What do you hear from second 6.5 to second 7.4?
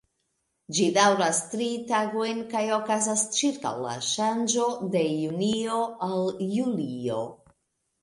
julio.